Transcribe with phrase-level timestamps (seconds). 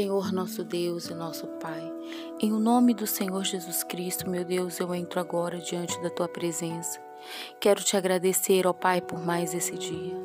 [0.00, 1.92] Senhor nosso Deus e nosso Pai,
[2.40, 6.26] em o nome do Senhor Jesus Cristo, meu Deus, eu entro agora diante da tua
[6.26, 6.98] presença.
[7.60, 10.16] Quero te agradecer, ó Pai, por mais esse dia.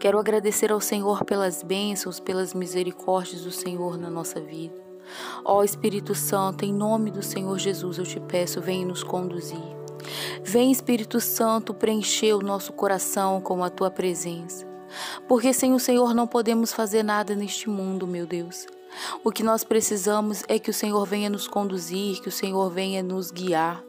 [0.00, 4.82] Quero agradecer ao Senhor pelas bênçãos, pelas misericórdias do Senhor na nossa vida.
[5.44, 9.60] Ó Espírito Santo, em nome do Senhor Jesus, eu te peço, vem nos conduzir.
[10.42, 14.66] Vem, Espírito Santo, preencher o nosso coração com a tua presença.
[15.28, 18.66] Porque sem o Senhor não podemos fazer nada neste mundo, meu Deus.
[19.24, 23.02] O que nós precisamos é que o Senhor venha nos conduzir, que o Senhor venha
[23.02, 23.82] nos guiar.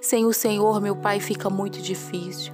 [0.00, 2.52] Sem o Senhor, meu Pai, fica muito difícil.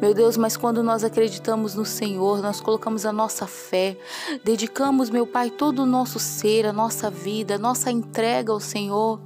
[0.00, 3.96] Meu Deus, mas quando nós acreditamos no Senhor, nós colocamos a nossa fé,
[4.44, 9.20] dedicamos, meu Pai, todo o nosso ser, a nossa vida, a nossa entrega ao Senhor.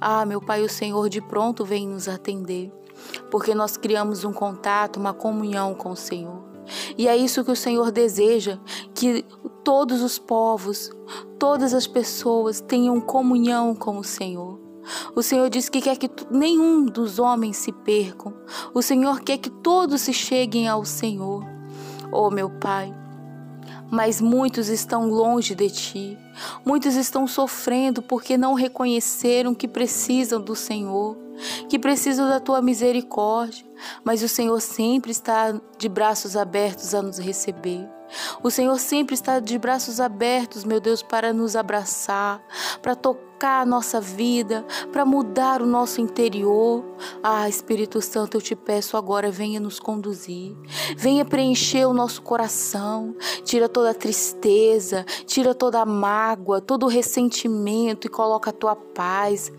[0.00, 2.70] Ah, meu Pai, o Senhor de pronto vem nos atender,
[3.30, 6.44] porque nós criamos um contato, uma comunhão com o Senhor.
[6.98, 8.58] E é isso que o Senhor deseja,
[8.94, 9.24] que
[9.66, 10.92] todos os povos,
[11.40, 14.60] todas as pessoas tenham comunhão com o Senhor.
[15.12, 18.32] O Senhor diz que quer que nenhum dos homens se percam.
[18.72, 21.44] O Senhor quer que todos se cheguem ao Senhor.
[22.12, 22.94] Oh, meu Pai,
[23.90, 26.18] mas muitos estão longe de ti.
[26.64, 31.16] Muitos estão sofrendo porque não reconheceram que precisam do Senhor,
[31.68, 33.66] que precisam da tua misericórdia.
[34.04, 37.95] Mas o Senhor sempre está de braços abertos a nos receber.
[38.42, 42.40] O Senhor sempre está de braços abertos, meu Deus, para nos abraçar,
[42.80, 46.84] para tocar a nossa vida, para mudar o nosso interior.
[47.22, 50.56] Ah, Espírito Santo, eu te peço agora, venha nos conduzir,
[50.96, 56.88] venha preencher o nosso coração, tira toda a tristeza, tira toda a mágoa, todo o
[56.88, 59.52] ressentimento e coloca a tua paz,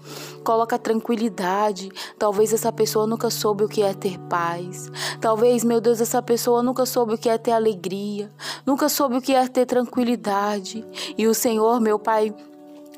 [0.44, 1.89] coloca a tranquilidade.
[2.17, 4.89] Talvez essa pessoa nunca soube o que é ter paz.
[5.22, 8.31] Talvez, meu Deus, essa pessoa nunca soube o que é ter alegria
[8.66, 10.86] nunca soube o que é ter tranquilidade.
[11.17, 12.34] E o Senhor, meu Pai,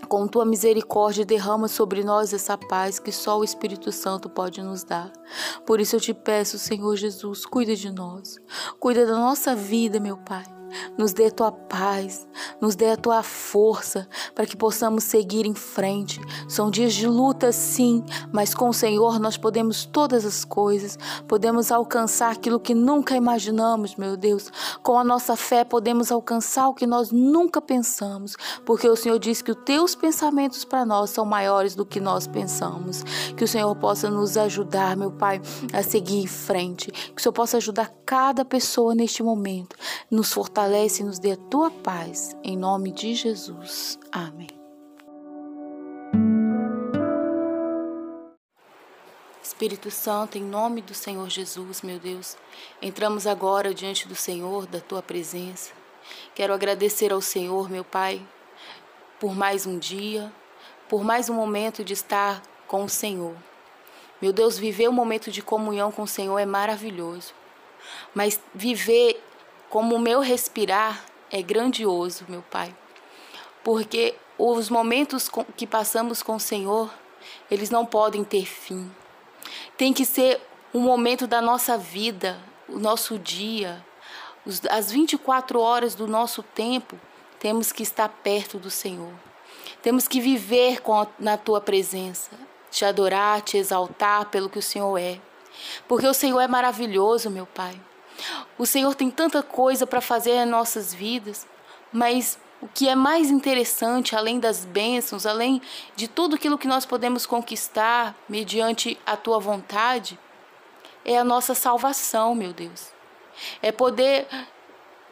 [0.09, 4.83] com tua misericórdia, derrama sobre nós essa paz que só o Espírito Santo pode nos
[4.83, 5.11] dar.
[5.65, 8.37] Por isso eu te peço, Senhor Jesus, cuida de nós,
[8.79, 10.58] cuida da nossa vida, meu Pai.
[10.97, 12.27] Nos dê a tua paz,
[12.61, 16.21] nos dê a tua força para que possamos seguir em frente.
[16.47, 20.97] São dias de luta, sim, mas com o Senhor nós podemos todas as coisas,
[21.27, 24.51] podemos alcançar aquilo que nunca imaginamos, meu Deus.
[24.83, 29.41] Com a nossa fé podemos alcançar o que nós nunca pensamos, porque o Senhor diz
[29.41, 33.03] que os teus pensamentos para nós são maiores do que nós pensamos.
[33.35, 35.41] Que o Senhor possa nos ajudar, meu Pai,
[35.73, 36.91] a seguir em frente.
[36.91, 39.75] Que o Senhor possa ajudar cada pessoa neste momento,
[40.09, 42.35] nos fortalecer fortalece e nos dê a tua paz.
[42.43, 43.97] Em nome de Jesus.
[44.11, 44.49] Amém.
[49.41, 52.35] Espírito Santo, em nome do Senhor Jesus, meu Deus,
[52.81, 55.71] entramos agora diante do Senhor, da tua presença.
[56.35, 58.21] Quero agradecer ao Senhor, meu Pai,
[59.17, 60.31] por mais um dia,
[60.89, 63.35] por mais um momento de estar com o Senhor.
[64.21, 67.33] Meu Deus, viver um momento de comunhão com o Senhor é maravilhoso,
[68.13, 69.23] mas viver
[69.69, 72.75] como o meu respirar é grandioso, meu Pai.
[73.63, 76.91] Porque os momentos que passamos com o Senhor,
[77.51, 78.89] eles não podem ter fim.
[79.77, 80.41] Tem que ser
[80.73, 83.83] um momento da nossa vida, o nosso dia,
[84.69, 86.99] as 24 horas do nosso tempo,
[87.39, 89.13] temos que estar perto do Senhor.
[89.81, 92.31] Temos que viver a, na tua presença,
[92.69, 95.19] te adorar, te exaltar pelo que o Senhor é.
[95.87, 97.79] Porque o Senhor é maravilhoso, meu Pai.
[98.57, 101.47] O Senhor tem tanta coisa para fazer em nossas vidas,
[101.91, 105.61] mas o que é mais interessante, além das bênçãos, além
[105.95, 110.19] de tudo aquilo que nós podemos conquistar mediante a tua vontade,
[111.05, 112.91] é a nossa salvação, meu Deus.
[113.61, 114.27] É poder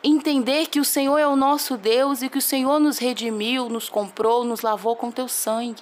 [0.04, 3.88] entender que o Senhor é o nosso Deus e que o Senhor nos redimiu, nos
[3.88, 5.82] comprou, nos lavou com teu sangue.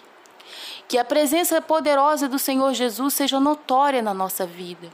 [0.87, 4.91] Que a presença poderosa do Senhor Jesus seja notória na nossa vida.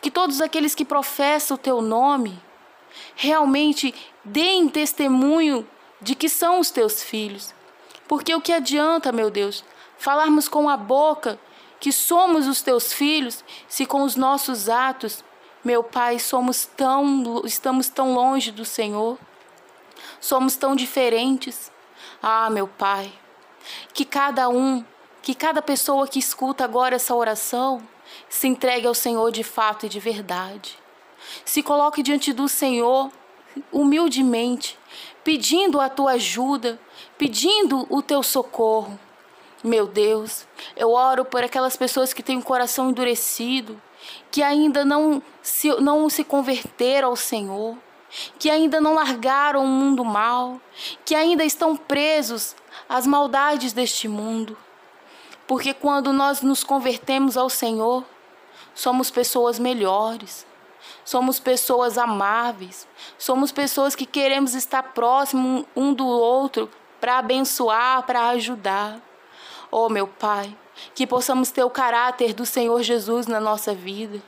[0.00, 2.40] Que todos aqueles que professam o teu nome
[3.14, 3.94] realmente
[4.24, 5.66] deem testemunho
[6.00, 7.54] de que são os teus filhos.
[8.08, 9.64] Porque o que adianta, meu Deus,
[9.98, 11.38] falarmos com a boca
[11.80, 15.24] que somos os teus filhos, se com os nossos atos,
[15.64, 19.18] meu Pai, somos tão estamos tão longe do Senhor?
[20.20, 21.72] Somos tão diferentes.
[22.22, 23.12] Ah, meu Pai,
[23.92, 24.84] que cada um,
[25.22, 27.82] que cada pessoa que escuta agora essa oração,
[28.28, 30.78] se entregue ao Senhor de fato e de verdade.
[31.44, 33.10] Se coloque diante do Senhor
[33.72, 34.78] humildemente,
[35.24, 36.78] pedindo a tua ajuda,
[37.16, 38.98] pedindo o teu socorro.
[39.64, 40.46] Meu Deus,
[40.76, 43.80] eu oro por aquelas pessoas que têm o coração endurecido,
[44.30, 47.76] que ainda não se, não se converteram ao Senhor.
[48.38, 50.60] que ainda não largaram o mundo mal,
[51.04, 52.54] que ainda estão presos
[52.88, 54.56] às maldades deste mundo.
[55.46, 58.04] Porque quando nós nos convertemos ao Senhor,
[58.76, 60.46] somos pessoas melhores,
[61.04, 62.86] somos pessoas amáveis,
[63.18, 66.70] somos pessoas que queremos estar próximos um do outro
[67.00, 69.00] para abençoar, para ajudar.
[69.68, 70.56] Oh, meu Pai,
[70.94, 74.22] que possamos ter o caráter do Senhor Jesus na nossa vida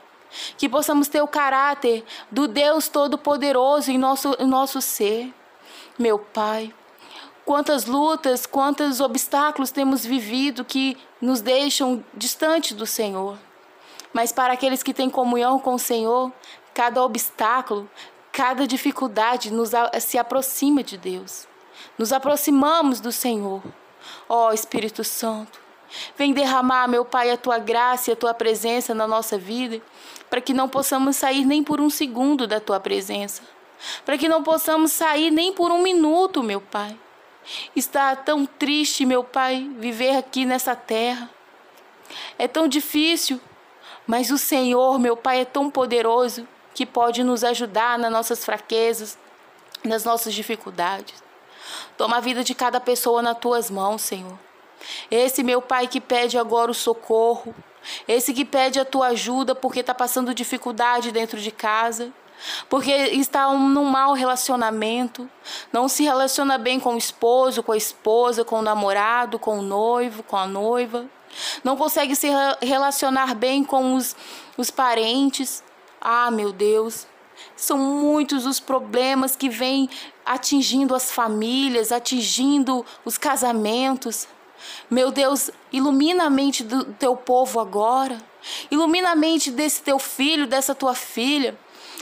[0.57, 5.33] que possamos ter o caráter do Deus Todo-Poderoso em nosso, em nosso ser.
[5.97, 6.73] Meu Pai,
[7.45, 13.37] quantas lutas, quantos obstáculos temos vivido que nos deixam distante do Senhor.
[14.13, 16.31] Mas para aqueles que têm comunhão com o Senhor,
[16.73, 17.89] cada obstáculo,
[18.31, 21.47] cada dificuldade nos se aproxima de Deus.
[21.97, 23.61] Nos aproximamos do Senhor.
[24.27, 25.59] Ó oh, Espírito Santo,
[26.17, 29.81] vem derramar, meu Pai, a tua graça e a tua presença na nossa vida
[30.29, 33.41] para que não possamos sair nem por um segundo da tua presença,
[34.05, 36.97] para que não possamos sair nem por um minuto, meu Pai.
[37.75, 41.29] Está tão triste, meu Pai, viver aqui nessa terra.
[42.37, 43.41] É tão difícil,
[44.09, 49.19] mas o Senhor, meu Pai, é tão poderoso que pode nos ajudar nas nossas fraquezas,
[49.83, 51.23] nas nossas dificuldades.
[51.95, 54.35] Toma a vida de cada pessoa nas tuas mãos, Senhor.
[55.11, 57.53] Esse meu Pai que pede agora o socorro,
[58.07, 62.11] esse que pede a tua ajuda porque está passando dificuldade dentro de casa,
[62.67, 65.29] porque está num mau relacionamento,
[65.71, 69.61] não se relaciona bem com o esposo, com a esposa, com o namorado, com o
[69.61, 71.05] noivo, com a noiva,
[71.63, 72.27] não consegue se
[72.61, 74.15] relacionar bem com os,
[74.57, 75.63] os parentes.
[76.01, 77.07] Ah, meu Deus,
[77.55, 79.89] são muitos os problemas que vêm
[80.25, 84.27] atingindo as famílias, atingindo os casamentos.
[84.89, 88.17] Meu Deus, ilumina a mente do teu povo agora.
[88.71, 91.57] Ilumina a mente desse teu filho, dessa tua filha,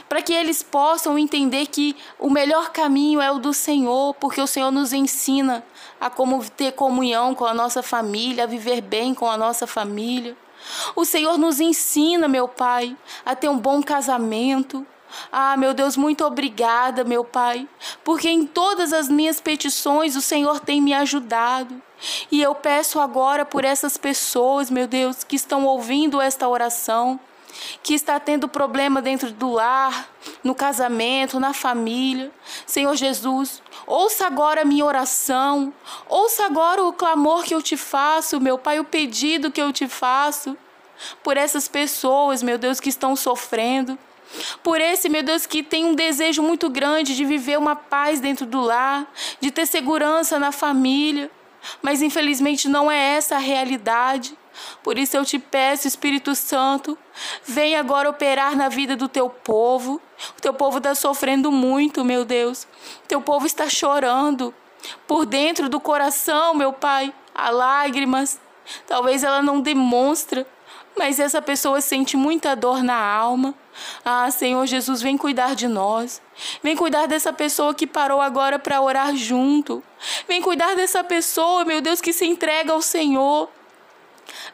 [0.08, 4.48] para que eles possam entender que o melhor caminho é o do Senhor, porque o
[4.48, 5.64] Senhor nos ensina
[6.00, 10.36] a como ter comunhão com a nossa família, a viver bem com a nossa família.
[10.96, 12.96] O Senhor nos ensina, meu Pai,
[13.26, 14.86] a ter um bom casamento,
[15.32, 17.68] ah, meu Deus, muito obrigada, meu Pai,
[18.04, 21.82] porque em todas as minhas petições o Senhor tem me ajudado.
[22.32, 27.20] E eu peço agora por essas pessoas, meu Deus, que estão ouvindo esta oração,
[27.84, 30.10] que está tendo problema dentro do lar,
[30.44, 32.32] no casamento, na família.
[32.66, 35.74] Senhor Jesus, ouça agora a minha oração,
[36.08, 39.88] ouça agora o clamor que eu te faço, meu Pai, o pedido que eu te
[39.88, 40.58] faço
[41.24, 43.98] por essas pessoas, meu Deus, que estão sofrendo.
[44.62, 48.46] Por esse, meu Deus, que tem um desejo muito grande de viver uma paz dentro
[48.46, 49.10] do lar,
[49.40, 51.32] de ter segurança na família,
[51.82, 54.38] mas infelizmente não é essa a realidade.
[54.84, 56.98] Por isso eu te peço, Espírito Santo,
[57.44, 60.02] vem agora operar na vida do teu povo.
[60.38, 62.64] O teu povo está sofrendo muito, meu Deus.
[63.04, 64.54] O teu povo está chorando.
[65.08, 68.40] Por dentro do coração, meu Pai, há lágrimas.
[68.86, 70.46] Talvez ela não demonstre,
[70.98, 73.54] mas essa pessoa sente muita dor na alma.
[74.04, 76.22] Ah, Senhor Jesus, vem cuidar de nós.
[76.64, 79.84] Vem cuidar dessa pessoa que parou agora para orar junto.
[80.28, 83.50] Vem cuidar dessa pessoa, meu Deus, que se entrega ao Senhor.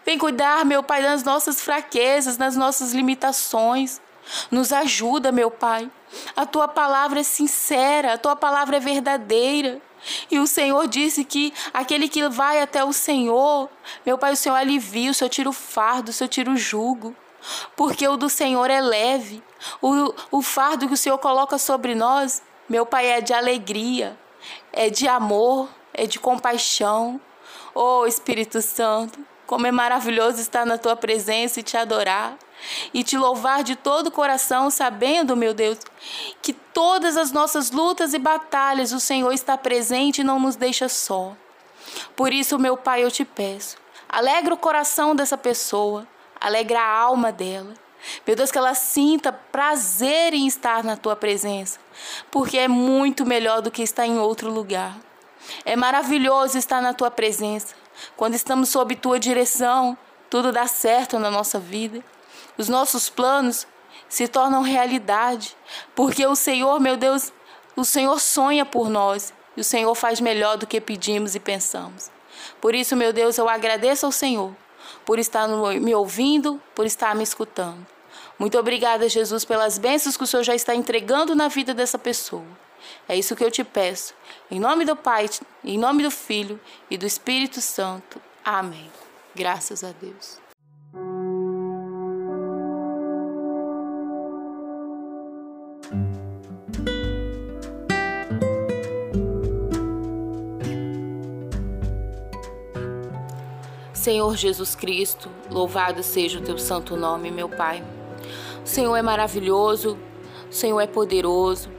[0.06, 4.02] Vem cuidar, meu Pai, das nossas fraquezas, das nossas limitações.
[4.50, 5.90] Nos ajuda, meu Pai.
[6.36, 9.82] A tua palavra é sincera, a tua palavra é verdadeira.
[10.30, 13.70] E o Senhor disse que aquele que vai até o Senhor,
[14.06, 17.16] meu Pai, o Senhor alivia, o Senhor tira o fardo, o Senhor tira o jugo.
[17.76, 19.44] Porque o do Senhor é leve.
[19.82, 24.18] O, o fardo que o Senhor coloca sobre nós, meu Pai, é de alegria,
[24.72, 27.20] é de amor, é de compaixão.
[27.76, 32.38] Oh Espírito Santo, como é maravilhoso estar na tua presença e te adorar
[32.94, 35.80] e te louvar de todo o coração, sabendo, meu Deus,
[36.42, 40.88] que todas as nossas lutas e batalhas o Senhor está presente e não nos deixa
[40.88, 41.36] só.
[42.16, 46.08] Por isso, meu Pai, eu te peço, alegra o coração dessa pessoa,
[46.40, 47.74] alegra a alma dela.
[48.28, 51.80] Meu Deus, que ela sinta prazer em estar na tua presença,
[52.30, 54.98] porque é muito melhor do que estar em outro lugar.
[55.64, 57.76] É maravilhoso estar na tua presença.
[58.16, 59.98] Quando estamos sob tua direção,
[60.30, 62.04] tudo dá certo na nossa vida
[62.58, 63.68] os nossos planos
[64.08, 65.56] se tornam realidade,
[65.96, 67.32] porque o Senhor, meu Deus,
[67.76, 72.12] o Senhor sonha por nós e o Senhor faz melhor do que pedimos e pensamos.
[72.62, 74.54] Por isso, meu Deus, eu agradeço ao Senhor
[75.06, 77.86] por estar me ouvindo, por estar me escutando.
[78.38, 82.46] Muito obrigada, Jesus, pelas bênçãos que o Senhor já está entregando na vida dessa pessoa.
[83.08, 84.14] É isso que eu te peço.
[84.50, 85.30] Em nome do Pai,
[85.64, 86.60] em nome do Filho
[86.90, 88.22] e do Espírito Santo.
[88.44, 88.90] Amém.
[89.36, 90.44] Graças a Deus.
[104.04, 107.82] Senhor Jesus Cristo, louvado seja o teu santo nome, meu Pai.
[108.62, 109.98] O Senhor é maravilhoso,
[110.50, 111.70] o Senhor é poderoso,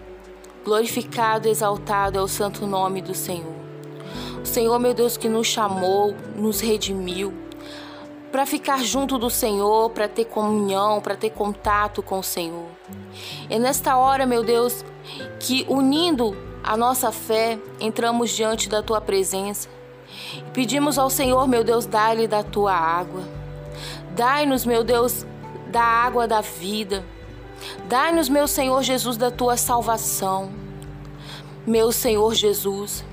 [0.65, 3.55] glorificado, exaltado é o santo nome do Senhor.
[4.43, 7.33] O Senhor, meu Deus, que nos chamou, nos redimiu,
[8.33, 12.67] para ficar junto do Senhor, para ter comunhão, para ter contato com o Senhor.
[13.49, 14.85] É nesta hora, meu Deus,
[15.39, 19.69] que unindo a nossa fé, entramos diante da tua presença
[20.37, 23.23] e pedimos ao Senhor, meu Deus, dai-lhe da tua água.
[24.17, 25.27] Dai-nos, meu Deus,
[25.69, 27.05] da água da vida.
[27.89, 30.53] Dai-nos, meu Senhor Jesus, da tua salvação.
[31.67, 33.05] Meu Senhor Jesus,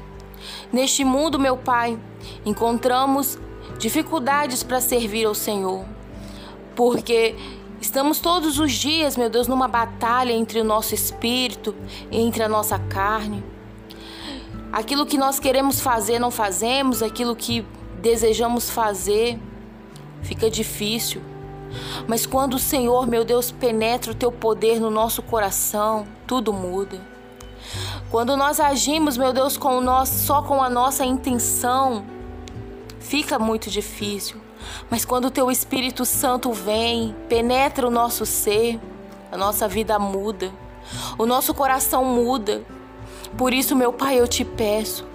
[0.74, 1.98] neste mundo, meu Pai,
[2.46, 3.40] encontramos
[3.78, 5.86] dificuldades para servir ao Senhor,
[6.76, 7.36] porque
[7.80, 11.74] estamos todos os dias, meu Deus, numa batalha entre o nosso espírito,
[12.12, 13.44] entre a nossa carne.
[14.72, 17.66] Aquilo que nós queremos fazer, não fazemos, aquilo que
[18.02, 19.40] desejamos fazer,
[20.22, 21.22] fica difícil.
[22.08, 27.00] Mas quando o Senhor, meu Deus, penetra o teu poder no nosso coração, tudo muda.
[28.10, 32.04] Quando nós agimos, meu Deus, com nós, só com a nossa intenção,
[33.00, 34.42] fica muito difícil.
[34.90, 38.80] Mas quando o teu Espírito Santo vem, penetra o nosso ser,
[39.32, 40.52] a nossa vida muda,
[41.18, 42.64] o nosso coração muda.
[43.38, 45.06] Por isso, meu Pai, eu te peço,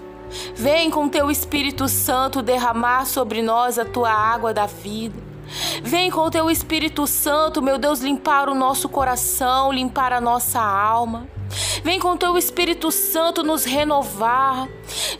[0.54, 5.35] vem com teu Espírito Santo derramar sobre nós a tua água da vida.
[5.82, 11.28] Vem com teu Espírito Santo, meu Deus, limpar o nosso coração, limpar a nossa alma.
[11.82, 14.68] Vem com teu Espírito Santo nos renovar.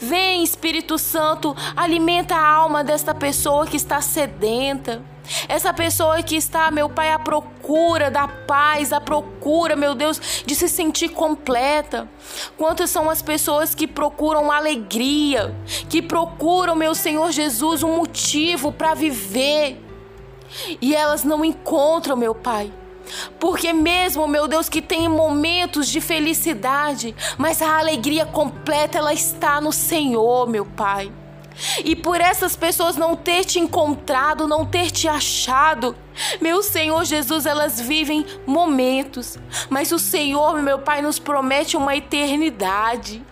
[0.01, 5.03] Vem, Espírito Santo, alimenta a alma desta pessoa que está sedenta.
[5.49, 10.55] Essa pessoa que está, meu Pai, à procura da paz, à procura, meu Deus, de
[10.55, 12.09] se sentir completa.
[12.57, 15.55] Quantas são as pessoas que procuram alegria,
[15.89, 19.86] que procuram, meu Senhor Jesus, um motivo para viver
[20.81, 22.73] e elas não encontram, meu Pai.
[23.39, 29.61] Porque mesmo, meu Deus, que tem momentos de felicidade, mas a alegria completa ela está
[29.61, 31.13] no Senhor, meu Pai.
[31.85, 35.97] E por essas pessoas não ter te encontrado, não ter te achado,
[36.41, 39.39] meu Senhor Jesus, elas vivem momentos,
[39.71, 43.25] mas o Senhor, meu Pai, nos promete uma eternidade.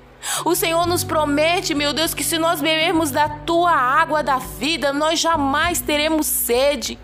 [0.42, 4.90] O Senhor nos promete, meu Deus, que se nós bebermos da tua água da vida,
[4.90, 6.98] nós jamais teremos sede.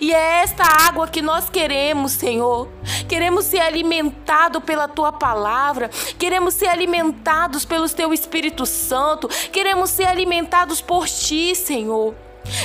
[0.00, 2.68] E é esta água que nós queremos, Senhor.
[3.08, 5.88] Queremos ser alimentados pela tua palavra,
[6.18, 12.14] queremos ser alimentados pelo teu Espírito Santo, queremos ser alimentados por ti, Senhor.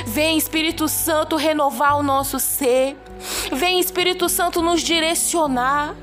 [0.06, 2.98] Vem, Espírito Santo, renovar o nosso ser.
[3.52, 5.96] Vem, Espírito Santo, nos direcionar.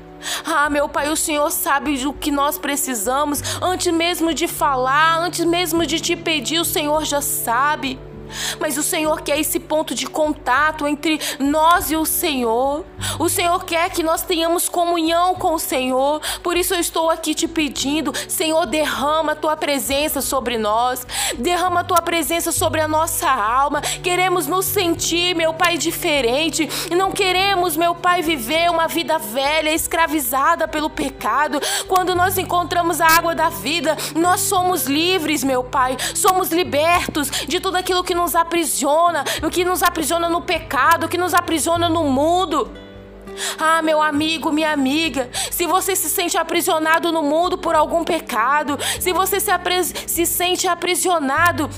[0.45, 3.41] Ah, meu Pai, o Senhor sabe do que nós precisamos.
[3.61, 7.99] Antes mesmo de falar, antes mesmo de te pedir, o Senhor já sabe.
[8.59, 12.85] Mas o Senhor quer esse ponto de contato entre nós e o Senhor.
[13.19, 16.21] O Senhor quer que nós tenhamos comunhão com o Senhor.
[16.41, 21.05] Por isso eu estou aqui te pedindo, Senhor, derrama a tua presença sobre nós.
[21.37, 23.81] Derrama a tua presença sobre a nossa alma.
[23.81, 26.67] Queremos nos sentir, meu Pai, diferente.
[26.95, 31.59] Não queremos, meu Pai, viver uma vida velha, escravizada pelo pecado.
[31.87, 35.97] Quando nós encontramos a água da vida, nós somos livres, meu Pai.
[36.13, 41.09] Somos libertos de tudo aquilo que nos aprisiona, o que nos aprisiona no pecado, o
[41.09, 42.71] que nos aprisiona no mundo.
[43.59, 48.79] Ah, meu amigo, minha amiga, se você se sente aprisionado no mundo por algum pecado,
[48.99, 49.51] se você se,
[50.07, 51.69] se sente aprisionado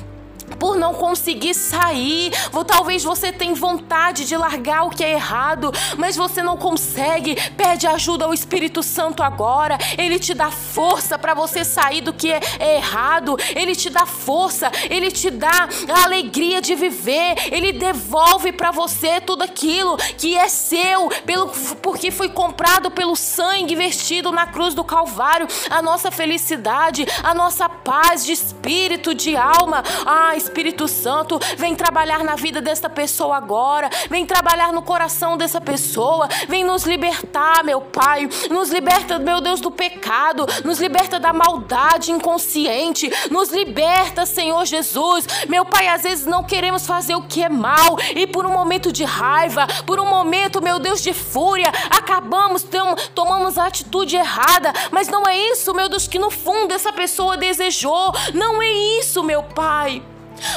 [0.59, 2.31] por não conseguir sair.
[2.53, 7.35] Ou talvez você tenha vontade de largar o que é errado, mas você não consegue.
[7.51, 9.77] Pede ajuda ao Espírito Santo agora.
[9.97, 13.37] Ele te dá força para você sair do que é errado.
[13.55, 17.35] Ele te dá força, ele te dá a alegria de viver.
[17.51, 21.47] Ele devolve para você tudo aquilo que é seu, pelo
[21.81, 25.47] porque foi comprado pelo sangue vestido na cruz do Calvário.
[25.69, 29.83] A nossa felicidade, a nossa paz de espírito, de alma.
[30.05, 35.59] Ah, Espírito Santo, vem trabalhar na vida desta pessoa agora, vem trabalhar no coração dessa
[35.59, 41.33] pessoa, vem nos libertar, meu Pai, nos liberta, meu Deus, do pecado, nos liberta da
[41.33, 45.27] maldade inconsciente, nos liberta, Senhor Jesus.
[45.49, 48.91] Meu Pai, às vezes não queremos fazer o que é mal e por um momento
[48.91, 52.65] de raiva, por um momento, meu Deus, de fúria, acabamos,
[53.13, 57.35] tomamos a atitude errada, mas não é isso, meu Deus, que no fundo essa pessoa
[57.35, 60.01] desejou, não é isso, meu Pai.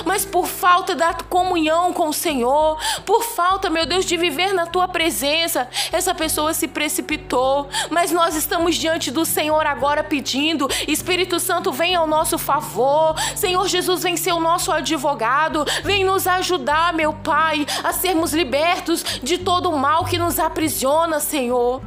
[0.05, 4.67] Mas por falta da comunhão com o Senhor, por falta, meu Deus, de viver na
[4.67, 7.69] tua presença, essa pessoa se precipitou.
[7.91, 13.15] Mas nós estamos diante do Senhor agora pedindo: Espírito Santo, vem ao nosso favor.
[13.35, 19.05] Senhor Jesus, vem ser o nosso advogado, vem nos ajudar, meu Pai, a sermos libertos
[19.23, 21.81] de todo o mal que nos aprisiona, Senhor.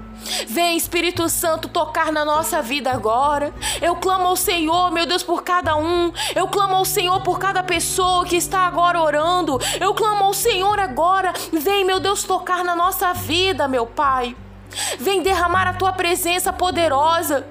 [0.47, 3.53] Vem, Espírito Santo, tocar na nossa vida agora.
[3.81, 6.11] Eu clamo ao Senhor, meu Deus, por cada um.
[6.35, 9.59] Eu clamo ao Senhor por cada pessoa que está agora orando.
[9.79, 11.33] Eu clamo ao Senhor agora.
[11.51, 14.35] Vem, meu Deus, tocar na nossa vida, meu Pai.
[14.99, 17.45] Vem derramar a tua presença poderosa.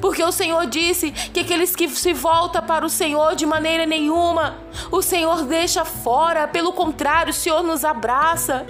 [0.00, 4.56] Porque o Senhor disse que aqueles que se voltam para o Senhor de maneira nenhuma,
[4.90, 8.66] o Senhor deixa fora, pelo contrário, o Senhor nos abraça.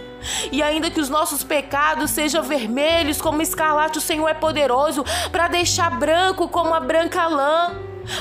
[0.50, 5.48] E ainda que os nossos pecados sejam vermelhos como escarlate, o Senhor é poderoso para
[5.48, 7.72] deixar branco como a branca lã.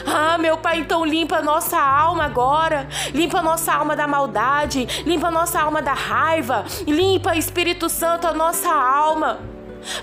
[0.05, 2.87] Ah, meu Pai, então limpa a nossa alma agora.
[3.13, 8.33] Limpa nossa alma da maldade, limpa a nossa alma da raiva, limpa, Espírito Santo, a
[8.33, 9.50] nossa alma.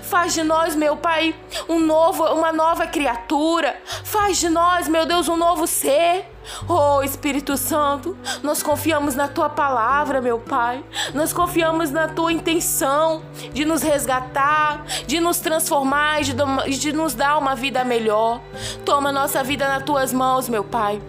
[0.01, 1.35] Faz de nós, meu Pai,
[1.67, 3.79] um novo, uma nova criatura.
[4.03, 6.25] Faz de nós, meu Deus, um novo ser.
[6.67, 10.83] Oh Espírito Santo, nós confiamos na tua palavra, meu Pai.
[11.13, 13.21] Nós confiamos na tua intenção
[13.53, 16.33] de nos resgatar, de nos transformar, de,
[16.77, 18.41] de nos dar uma vida melhor.
[18.83, 21.01] Toma nossa vida nas tuas mãos, meu Pai.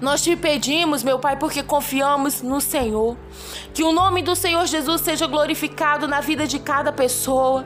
[0.00, 3.16] Nós te pedimos, meu Pai, porque confiamos no Senhor.
[3.72, 7.64] Que o nome do Senhor Jesus seja glorificado na vida de cada pessoa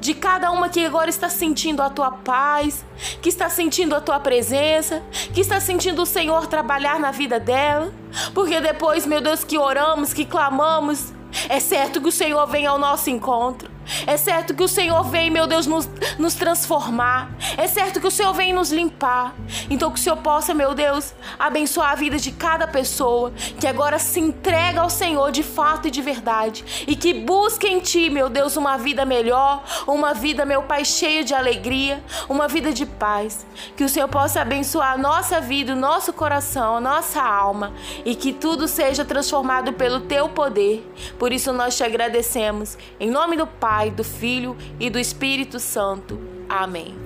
[0.00, 2.84] de cada uma que agora está sentindo a tua paz,
[3.20, 7.92] que está sentindo a tua presença, que está sentindo o Senhor trabalhar na vida dela.
[8.34, 11.12] Porque depois, meu Deus, que oramos, que clamamos,
[11.48, 13.77] é certo que o Senhor vem ao nosso encontro.
[14.06, 17.30] É certo que o Senhor vem, meu Deus, nos, nos transformar.
[17.56, 19.34] É certo que o Senhor vem nos limpar.
[19.70, 23.98] Então que o Senhor possa, meu Deus, abençoar a vida de cada pessoa que agora
[23.98, 26.84] se entrega ao Senhor de fato e de verdade.
[26.86, 31.24] E que busque em Ti, meu Deus, uma vida melhor, uma vida, meu Pai, cheia
[31.24, 33.46] de alegria, uma vida de paz.
[33.76, 37.72] Que o Senhor possa abençoar a nossa vida, o nosso coração, a nossa alma.
[38.04, 40.86] E que tudo seja transformado pelo Teu poder.
[41.18, 42.76] Por isso nós te agradecemos.
[43.00, 46.18] Em nome do Pai Pai, do Filho e do Espírito Santo.
[46.48, 46.96] Amém.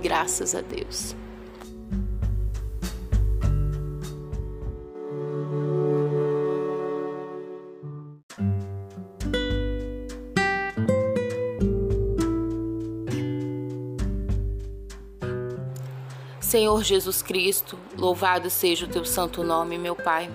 [0.00, 1.14] Graças a Deus.
[16.40, 20.30] Senhor Jesus Cristo, louvado seja o teu santo nome, meu Pai.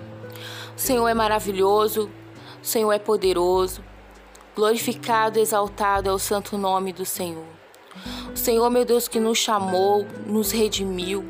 [0.76, 2.08] O Senhor é maravilhoso,
[2.62, 3.87] o Senhor é poderoso,
[4.58, 7.46] Glorificado, exaltado é o santo nome do Senhor.
[8.34, 11.24] O Senhor, meu Deus, que nos chamou, nos redimiu,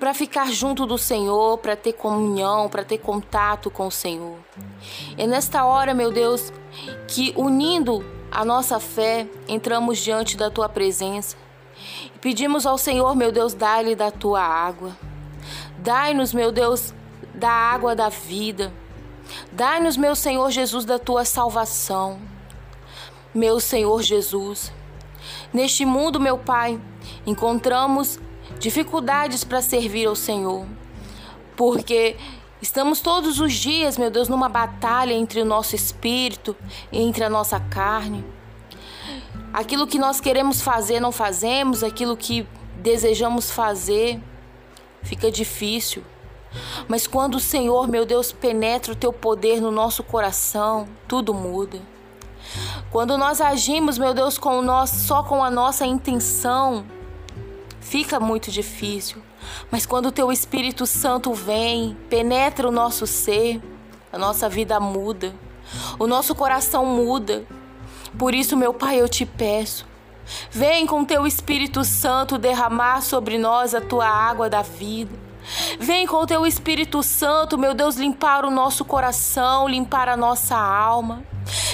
[0.00, 4.36] para ficar junto do Senhor, para ter comunhão, para ter contato com o Senhor.
[5.16, 6.52] É nesta hora, meu Deus,
[7.06, 11.36] que unindo a nossa fé, entramos diante da tua presença
[12.12, 14.90] e pedimos ao Senhor, meu Deus, dai-lhe da tua água.
[15.78, 16.92] Dai-nos, meu Deus,
[17.32, 18.72] da água da vida.
[19.52, 22.18] Dai-nos, meu Senhor Jesus, da tua salvação.
[23.34, 24.72] Meu Senhor Jesus,
[25.52, 26.80] neste mundo, meu Pai,
[27.26, 28.18] encontramos
[28.58, 30.66] dificuldades para servir ao Senhor,
[31.56, 32.16] porque
[32.62, 36.56] estamos todos os dias, meu Deus, numa batalha entre o nosso espírito
[36.92, 38.24] e entre a nossa carne.
[39.52, 44.20] Aquilo que nós queremos fazer, não fazemos, aquilo que desejamos fazer,
[45.02, 46.04] fica difícil.
[46.88, 51.80] Mas quando o Senhor, meu Deus, penetra o teu poder no nosso coração, tudo muda.
[52.90, 56.84] Quando nós agimos, meu Deus, com nós, só com a nossa intenção,
[57.80, 59.22] fica muito difícil.
[59.70, 63.60] Mas quando o teu Espírito Santo vem, penetra o nosso ser,
[64.12, 65.34] a nossa vida muda,
[65.98, 67.44] o nosso coração muda.
[68.18, 69.84] Por isso, meu Pai, eu te peço,
[70.50, 75.23] vem com teu Espírito Santo derramar sobre nós a tua água da vida.
[75.78, 80.56] Vem com o teu Espírito Santo, meu Deus, limpar o nosso coração, limpar a nossa
[80.56, 81.22] alma.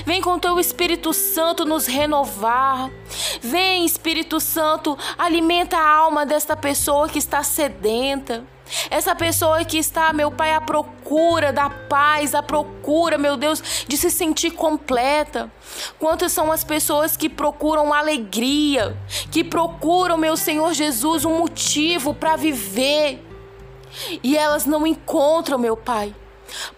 [0.04, 2.90] Vem com o teu Espírito Santo nos renovar.
[3.40, 8.44] Vem, Espírito Santo, alimenta a alma desta pessoa que está sedenta.
[8.88, 13.96] Essa pessoa que está, meu Pai, à procura da paz, à procura, meu Deus, de
[13.96, 15.50] se sentir completa.
[15.98, 18.96] Quantas são as pessoas que procuram alegria,
[19.30, 23.29] que procuram, meu Senhor Jesus, um motivo para viver
[24.22, 26.14] e elas não encontram, meu Pai.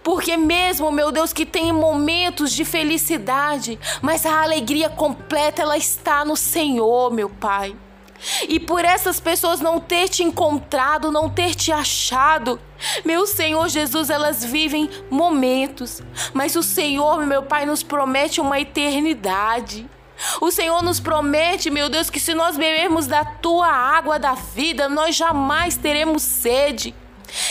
[0.02, 6.24] Porque mesmo, meu Deus, que tem momentos de felicidade, mas a alegria completa ela está
[6.24, 7.74] no Senhor, meu Pai.
[8.48, 12.60] E por essas pessoas não ter te encontrado, não ter te achado,
[13.04, 16.00] meu Senhor Jesus, elas vivem momentos,
[16.32, 19.88] mas o Senhor, meu Pai, nos promete uma eternidade.
[20.40, 24.88] O Senhor nos promete, meu Deus, que se nós bebermos da tua água da vida,
[24.88, 26.94] nós jamais teremos sede.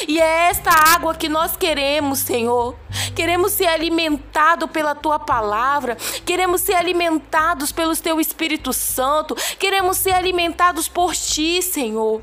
[0.07, 2.75] E é esta água que nós queremos, Senhor.
[3.15, 10.11] Queremos ser alimentados pela tua palavra, queremos ser alimentados pelo teu Espírito Santo, queremos ser
[10.11, 12.21] alimentados por ti, Senhor.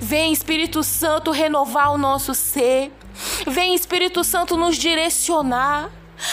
[0.00, 2.92] Vem, Espírito Santo, renovar o nosso ser.
[3.46, 5.90] Vem, Espírito Santo, nos direcionar.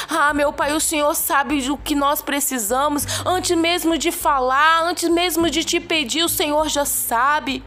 [0.09, 3.05] Ah, meu Pai, o Senhor sabe do que nós precisamos.
[3.25, 7.63] Antes mesmo de falar, antes mesmo de te pedir, o Senhor já sabe.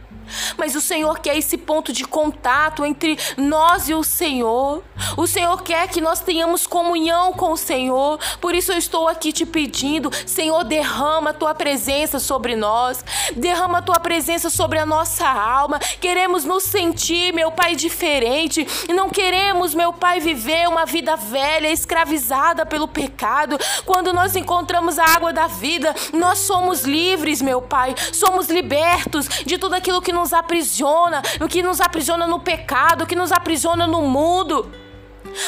[0.57, 4.83] Mas o Senhor quer esse ponto de contato entre nós e o Senhor.
[5.17, 8.19] O Senhor quer que nós tenhamos comunhão com o Senhor.
[8.39, 13.03] Por isso eu estou aqui te pedindo, Senhor, derrama a tua presença sobre nós.
[13.35, 15.79] Derrama a tua presença sobre a nossa alma.
[15.99, 18.65] Queremos nos sentir, meu Pai, diferente.
[18.89, 23.57] Não queremos, meu Pai, viver uma vida velha, escravizada pelo pecado.
[23.85, 27.95] Quando nós encontramos a água da vida, nós somos livres, meu Pai.
[28.13, 33.07] Somos libertos de tudo aquilo que nos aprisiona, o que nos aprisiona no pecado, o
[33.07, 34.71] que nos aprisiona no mundo.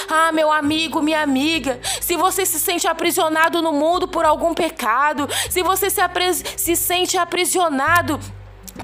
[0.10, 5.28] Ah, meu amigo, minha amiga, se você se sente aprisionado no mundo por algum pecado,
[5.50, 6.02] se você se,
[6.58, 8.20] se sente aprisionado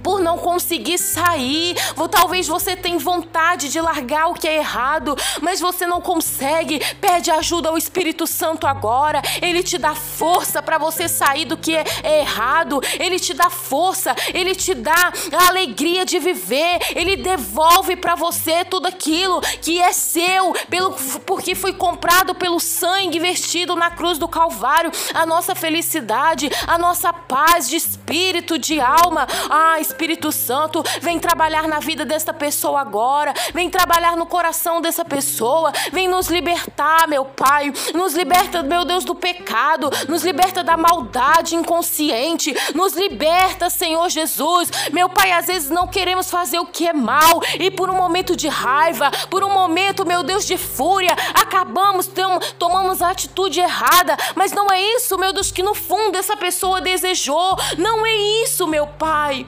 [0.02, 1.76] por não conseguir sair.
[2.12, 6.80] Talvez você tenha vontade de largar o que é errado, mas você não consegue.
[7.02, 9.22] Pede ajuda ao Espírito Santo agora.
[9.42, 12.82] Ele te dá força para você sair do que é, errado.
[13.00, 16.80] Ele te dá força, ele te dá a alegria de viver.
[16.96, 20.94] Ele devolve para você tudo aquilo que é seu, pelo
[21.26, 24.92] porque foi comprado pelo sangue vestido na cruz do Calvário.
[25.14, 29.28] A nossa felicidade, a nossa paz de espírito, de alma.
[29.50, 35.06] Ah, Espírito Santo, vem trabalhar na vida desta pessoa agora, vem trabalhar no coração dessa
[35.06, 40.78] pessoa, vem nos libertar, meu Pai, nos liberta, meu Deus, do pecado, nos liberta da
[40.78, 44.72] maldade inconsciente, nos liberta, Senhor Jesus.
[44.92, 48.36] Meu Pai, às vezes não queremos fazer o que é mal e por um momento
[48.36, 52.10] de raiva, por um momento, meu Deus, de fúria, acabamos,
[52.58, 56.82] tomamos a atitude errada, mas não é isso, meu Deus, que no fundo essa pessoa
[56.82, 59.46] desejou, não é isso, meu Pai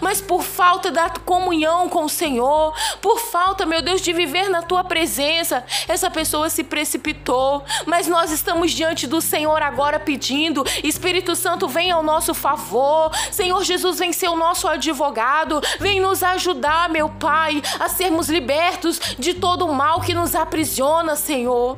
[0.00, 4.62] mas por falta da comunhão com o Senhor, por falta, meu Deus, de viver na
[4.62, 7.64] tua presença, essa pessoa se precipitou.
[7.86, 13.10] Mas nós estamos diante do Senhor agora pedindo: Espírito Santo, vem ao nosso favor.
[13.30, 19.00] Senhor Jesus, vem ser o nosso advogado, vem nos ajudar, meu Pai, a sermos libertos
[19.18, 21.76] de todo o mal que nos aprisiona, Senhor.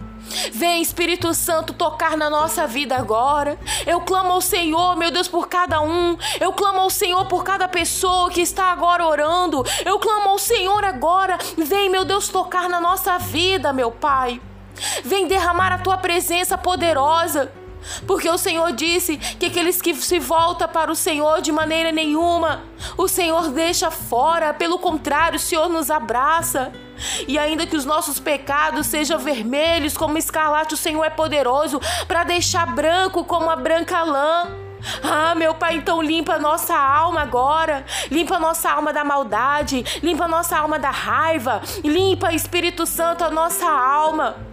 [0.53, 3.59] Vem, Espírito Santo, tocar na nossa vida agora.
[3.87, 6.17] Eu clamo ao Senhor, meu Deus, por cada um.
[6.39, 9.65] Eu clamo ao Senhor por cada pessoa que está agora orando.
[9.85, 11.39] Eu clamo ao Senhor agora.
[11.57, 14.41] Vem, meu Deus, tocar na nossa vida, meu Pai.
[15.05, 17.53] Vem derramar a tua presença poderosa.
[18.07, 22.63] Porque o Senhor disse que aqueles que se voltam para o Senhor de maneira nenhuma,
[22.97, 26.73] o Senhor deixa fora, pelo contrário, o Senhor nos abraça.
[27.27, 32.25] E ainda que os nossos pecados sejam vermelhos como escarlate, o Senhor é poderoso para
[32.25, 34.49] deixar branco como a branca lã.
[35.03, 37.85] Ah, meu Pai, então limpa nossa alma agora.
[38.11, 39.85] Limpa nossa alma da maldade.
[40.03, 41.61] Limpa nossa alma da raiva.
[41.85, 44.50] Limpa, Espírito Santo, a nossa alma.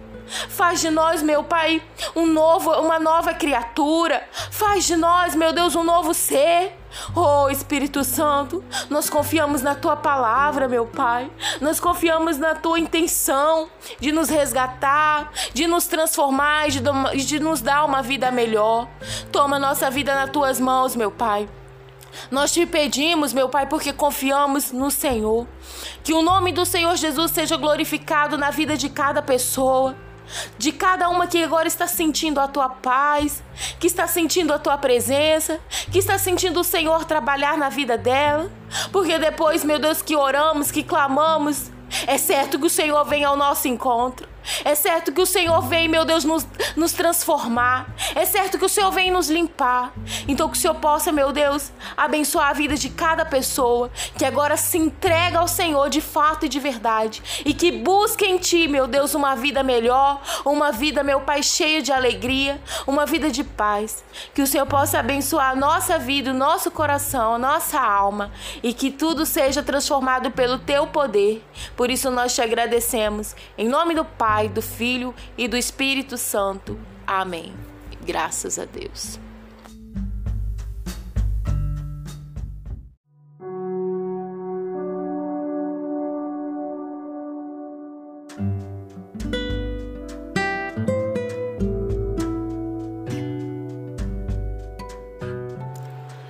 [0.48, 1.82] Faz de nós, meu Pai,
[2.14, 4.22] um novo, uma nova criatura.
[4.50, 6.76] Faz de nós, meu Deus, um novo ser.
[7.14, 11.30] Oh Espírito Santo, nós confiamos na tua palavra, meu Pai.
[11.60, 13.68] Nós confiamos na tua intenção
[14.00, 16.80] de nos resgatar, de nos transformar, de,
[17.24, 18.88] de nos dar uma vida melhor.
[19.30, 21.48] Toma nossa vida nas tuas mãos, meu Pai.
[22.30, 25.46] Nós te pedimos, meu Pai, porque confiamos no Senhor.
[26.02, 29.94] Que o nome do Senhor Jesus seja glorificado na vida de cada pessoa
[30.58, 33.42] de cada uma que agora está sentindo a tua paz,
[33.78, 35.60] que está sentindo a tua presença,
[35.90, 38.50] que está sentindo o Senhor trabalhar na vida dela.
[38.92, 41.70] Porque depois, meu Deus, que oramos, que clamamos,
[42.06, 44.28] é certo que o Senhor vem ao nosso encontro.
[44.64, 47.94] É certo que o Senhor vem, meu Deus, nos, nos transformar.
[48.14, 49.92] É certo que o Senhor vem nos limpar.
[50.26, 54.56] Então, que o Senhor possa, meu Deus, abençoar a vida de cada pessoa que agora
[54.56, 57.22] se entrega ao Senhor de fato e de verdade.
[57.44, 61.82] E que busque em Ti, meu Deus, uma vida melhor, uma vida, meu Pai, cheia
[61.82, 64.04] de alegria, uma vida de paz.
[64.34, 68.30] Que o Senhor possa abençoar a nossa vida, o nosso coração, a nossa alma.
[68.62, 71.44] E que tudo seja transformado pelo Teu poder.
[71.76, 73.34] Por isso nós te agradecemos.
[73.56, 76.78] Em nome do Pai Pai, do Filho e do Espírito Santo.
[77.04, 77.52] Amém.
[78.06, 79.18] Graças a Deus.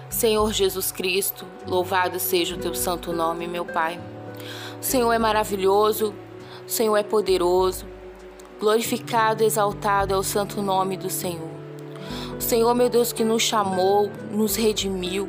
[0.09, 4.01] Senhor Jesus Cristo, louvado seja o teu santo nome, meu Pai.
[4.81, 6.15] O Senhor é maravilhoso,
[6.67, 7.98] o Senhor é poderoso,
[8.59, 11.51] glorificado, exaltado é o santo nome do Senhor.
[12.37, 15.29] O Senhor, meu Deus, que nos chamou, nos redimiu,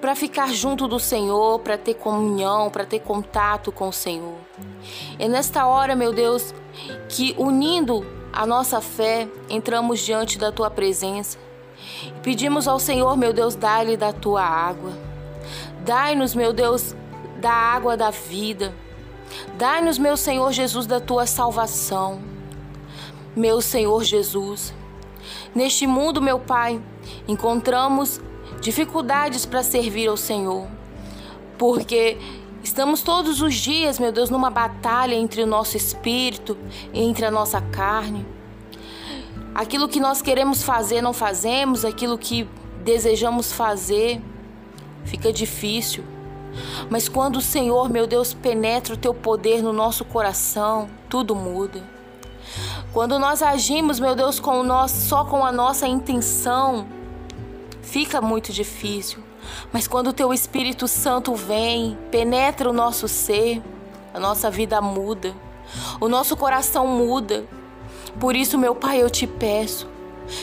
[0.00, 4.36] para ficar junto do Senhor, para ter comunhão, para ter contato com o Senhor.
[5.18, 6.54] É nesta hora, meu Deus,
[7.08, 11.38] que unindo a nossa fé, entramos diante da tua presença
[12.22, 14.92] Pedimos ao Senhor, meu Deus, dai-lhe da tua água.
[15.84, 16.94] Dai-nos, meu Deus,
[17.40, 18.72] da água da vida.
[19.56, 22.20] Dai-nos, meu Senhor Jesus, da tua salvação.
[23.34, 24.74] Meu Senhor Jesus,
[25.54, 26.82] neste mundo, meu Pai,
[27.26, 28.20] encontramos
[28.60, 30.66] dificuldades para servir ao Senhor,
[31.56, 32.18] porque
[32.62, 36.58] estamos todos os dias, meu Deus, numa batalha entre o nosso espírito,
[36.92, 38.26] entre a nossa carne.
[39.54, 42.48] Aquilo que nós queremos fazer, não fazemos, aquilo que
[42.84, 44.20] desejamos fazer,
[45.04, 46.04] fica difícil.
[46.90, 51.82] Mas quando o Senhor, meu Deus, penetra o teu poder no nosso coração, tudo muda.
[52.92, 56.86] Quando nós agimos, meu Deus, com só com a nossa intenção,
[57.80, 59.22] fica muito difícil.
[59.72, 63.62] Mas quando o teu Espírito Santo vem, penetra o nosso ser,
[64.12, 65.34] a nossa vida muda,
[66.00, 67.44] o nosso coração muda.
[68.20, 69.88] Por isso, meu Pai, eu te peço,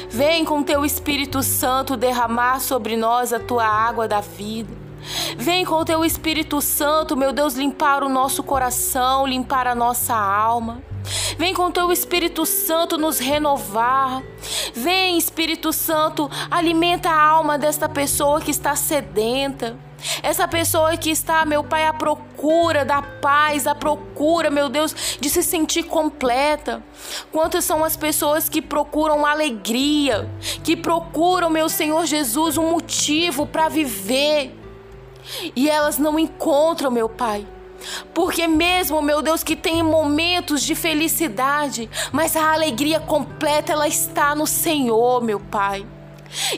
[0.09, 4.88] vem com teu Espírito Santo derramar sobre nós a tua água da vida.
[5.37, 10.81] Vem com teu Espírito Santo, meu Deus, limpar o nosso coração, limpar a nossa alma.
[11.37, 14.21] Vem com teu Espírito Santo nos renovar.
[14.73, 19.77] Vem, Espírito Santo, alimenta a alma desta pessoa que está sedenta.
[20.21, 25.29] Essa pessoa que está, meu Pai, à procura da paz, à procura, meu Deus, de
[25.29, 26.83] se sentir completa.
[27.31, 30.29] Quantas são as pessoas que procuram alegria,
[30.63, 34.58] que procuram, meu Senhor Jesus, um motivo para viver
[35.55, 37.45] e elas não encontram, meu Pai.
[38.13, 44.35] Porque mesmo, meu Deus, que tem momentos de felicidade, mas a alegria completa ela está
[44.35, 45.85] no Senhor, meu Pai.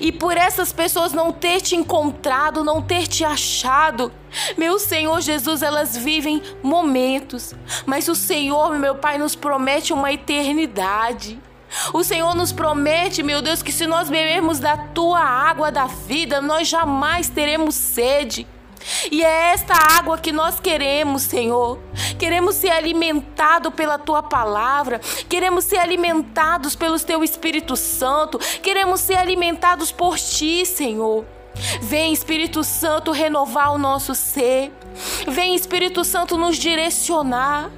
[0.02, 4.12] E por essas pessoas não ter te encontrado, não ter te achado,
[4.58, 7.54] meu Senhor Jesus, elas vivem momentos,
[7.86, 11.40] mas o Senhor, meu Pai, nos promete uma eternidade.
[11.94, 16.42] O Senhor nos promete, meu Deus, que se nós bebermos da tua água da vida,
[16.42, 18.46] nós jamais teremos sede.
[19.12, 21.80] E é esta água que nós queremos, Senhor.
[22.18, 29.16] Queremos ser alimentados pela tua palavra, queremos ser alimentados pelo teu Espírito Santo, queremos ser
[29.16, 31.26] alimentados por ti, Senhor.
[31.82, 34.72] Vem, Espírito Santo, renovar o nosso ser.
[35.28, 37.70] Vem, Espírito Santo, nos direcionar.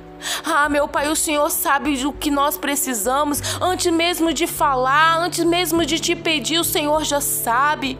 [0.46, 3.42] Ah, meu Pai, o Senhor sabe o que nós precisamos.
[3.62, 7.98] Antes mesmo de falar, antes mesmo de te pedir, o Senhor já sabe.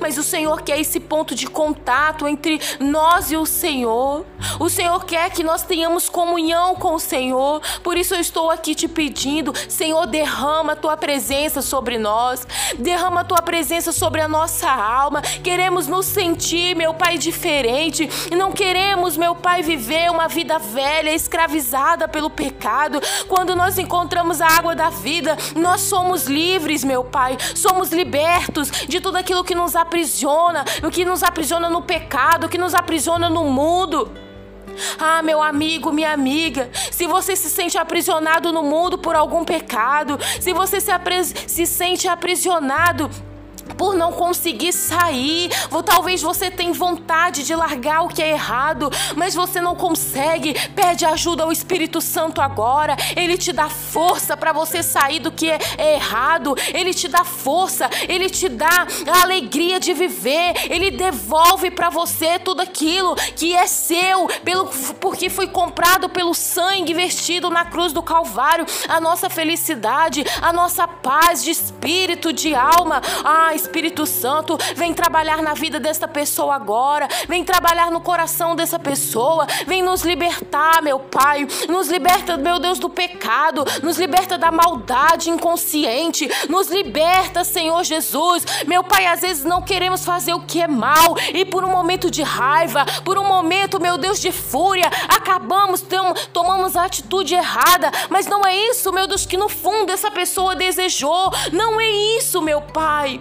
[0.00, 4.24] Mas o Senhor quer esse ponto de contato entre nós e o Senhor.
[4.58, 7.60] O Senhor quer que nós tenhamos comunhão com o Senhor.
[7.82, 12.46] Por isso eu estou aqui te pedindo, Senhor, derrama a tua presença sobre nós.
[12.78, 15.22] Derrama a tua presença sobre a nossa alma.
[15.22, 18.08] Queremos nos sentir, meu Pai, diferente.
[18.36, 23.00] Não queremos, meu Pai, viver uma vida velha, escravizada pelo pecado.
[23.28, 27.36] Quando nós encontramos a água da vida, nós somos livres, meu Pai.
[27.54, 32.46] Somos libertos de tudo aquilo que nos nos aprisiona, o que nos aprisiona no pecado,
[32.46, 34.12] o que nos aprisiona no mundo.
[34.98, 40.18] Ah, meu amigo, minha amiga, se você se sente aprisionado no mundo por algum pecado,
[40.40, 40.90] se você se,
[41.46, 43.10] se sente aprisionado
[43.76, 45.50] por não conseguir sair.
[45.70, 50.54] Ou talvez você tenha vontade de largar o que é errado, mas você não consegue.
[50.70, 52.96] Pede ajuda ao Espírito Santo agora.
[53.16, 56.54] Ele te dá força para você sair do que é errado.
[56.72, 60.54] Ele te dá força, ele te dá a alegria de viver.
[60.70, 64.66] Ele devolve para você tudo aquilo que é seu, pelo
[65.00, 68.66] porque foi comprado pelo sangue vestido na cruz do Calvário.
[68.88, 73.00] A nossa felicidade, a nossa paz de espírito, de alma.
[73.54, 79.46] Espírito Santo, vem trabalhar na vida desta pessoa agora, vem trabalhar no coração dessa pessoa,
[79.66, 85.30] vem nos libertar, meu Pai, nos liberta, meu Deus, do pecado, nos liberta da maldade
[85.30, 88.44] inconsciente, nos liberta, Senhor Jesus.
[88.66, 92.10] Meu Pai, às vezes não queremos fazer o que é mal e por um momento
[92.10, 97.90] de raiva, por um momento, meu Deus, de fúria, acabamos, tom, tomamos a atitude errada,
[98.08, 101.88] mas não é isso, meu Deus, que no fundo essa pessoa desejou, não é
[102.18, 103.20] isso, meu Pai.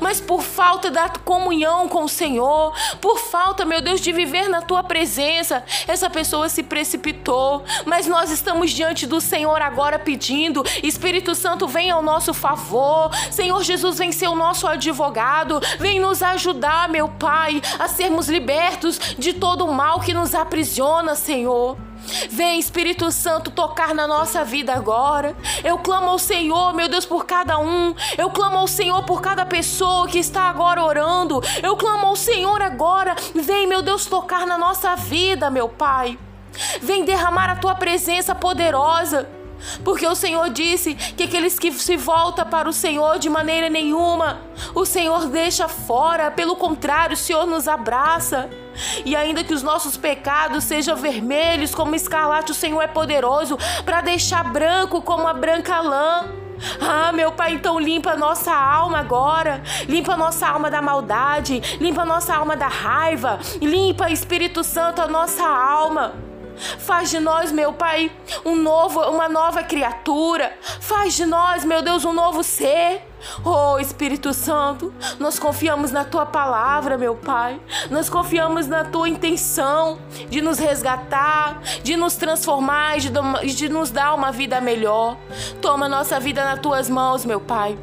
[0.00, 4.62] Mas por falta da comunhão com o Senhor, por falta, meu Deus, de viver na
[4.62, 7.64] tua presença, essa pessoa se precipitou.
[7.84, 13.10] Mas nós estamos diante do Senhor agora pedindo: Espírito Santo, vem ao nosso favor.
[13.30, 18.98] Senhor Jesus, vem ser o nosso advogado, vem nos ajudar, meu Pai, a sermos libertos
[19.18, 21.76] de todo o mal que nos aprisiona, Senhor.
[22.30, 25.36] Vem, Espírito Santo, tocar na nossa vida agora.
[25.62, 27.94] Eu clamo ao Senhor, meu Deus, por cada um.
[28.16, 31.42] Eu clamo ao Senhor por cada pessoa que está agora orando.
[31.62, 33.14] Eu clamo ao Senhor agora.
[33.34, 36.18] Vem, meu Deus, tocar na nossa vida, meu Pai.
[36.80, 39.28] Vem derramar a tua presença poderosa.
[39.84, 44.40] Porque o Senhor disse que aqueles que se voltam para o Senhor de maneira nenhuma,
[44.74, 48.48] o Senhor deixa fora, pelo contrário, o Senhor nos abraça.
[49.04, 54.00] E ainda que os nossos pecados sejam vermelhos como escarlate, o Senhor é poderoso para
[54.00, 56.24] deixar branco como a branca lã.
[56.80, 59.62] Ah, meu Pai, então limpa a nossa alma agora.
[59.88, 65.02] Limpa a nossa alma da maldade, limpa a nossa alma da raiva, limpa, Espírito Santo,
[65.02, 66.23] a nossa alma.
[66.78, 68.10] Faz de nós, meu Pai,
[68.44, 70.56] um novo, uma nova criatura.
[70.80, 73.02] Faz de nós, meu Deus, um novo ser.
[73.42, 77.58] Oh Espírito Santo, nós confiamos na tua palavra, meu Pai.
[77.90, 83.10] Nós confiamos na tua intenção de nos resgatar, de nos transformar, de,
[83.54, 85.16] de nos dar uma vida melhor.
[85.60, 87.78] Toma nossa vida nas tuas mãos, meu Pai.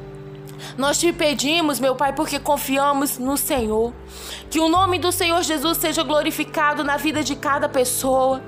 [0.78, 3.94] Nós te pedimos, meu Pai, porque confiamos no Senhor.
[4.50, 8.42] Que o nome do Senhor Jesus seja glorificado na vida de cada pessoa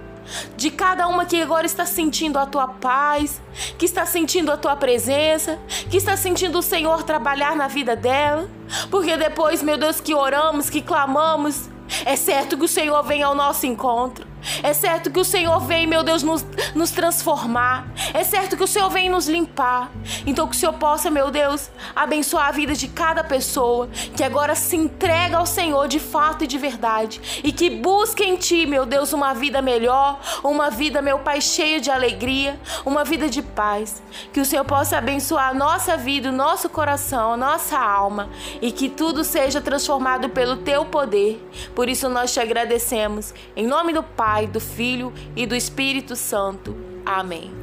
[0.55, 3.41] de cada uma que agora está sentindo a tua paz,
[3.77, 5.59] que está sentindo a tua presença,
[5.89, 8.49] que está sentindo o Senhor trabalhar na vida dela.
[8.89, 11.69] Porque depois, meu Deus, que oramos, que clamamos,
[12.05, 14.33] é certo que o Senhor vem ao nosso encontro.
[14.62, 17.88] É certo que o Senhor vem, meu Deus, nos, nos transformar.
[18.13, 19.91] É certo que o Senhor vem nos limpar.
[20.25, 24.56] Então que o Senhor possa, meu Deus, abençoar a vida de cada pessoa que agora
[24.56, 28.86] se entrega ao Senhor de fato e de verdade e que busque em Ti, meu
[28.86, 34.01] Deus, uma vida melhor, uma vida, meu Pai, cheia de alegria, uma vida de paz.
[34.32, 38.29] Que o Senhor possa abençoar a nossa vida, o nosso coração, a nossa alma
[38.62, 41.41] e que tudo seja transformado pelo Teu poder.
[41.75, 43.34] Por isso nós te agradecemos.
[43.56, 46.76] Em nome do Pai Pai, do Filho e do Espírito Santo.
[47.06, 47.54] Amém.